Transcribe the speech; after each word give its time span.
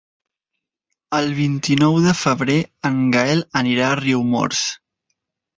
El 1.17 1.27
vint-i-nou 1.41 1.99
de 2.07 2.15
febrer 2.21 2.57
en 2.91 2.99
Gaël 3.17 3.47
anirà 3.63 3.87
a 3.91 3.99
Riumors. 4.03 4.65